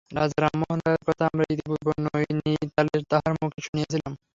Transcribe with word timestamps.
রাজা 0.11 0.37
রামমোহন 0.37 0.79
রায়ের 0.85 1.03
কথা 1.07 1.23
আমরা 1.29 1.43
ইতঃপূর্বেই 1.53 1.99
নৈনীতালে 2.05 2.97
তাঁহার 3.11 3.33
মুখে 3.39 3.59
শুনিয়াছিলাম। 3.65 4.13